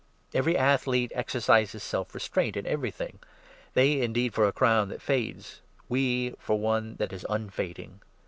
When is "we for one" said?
5.89-6.95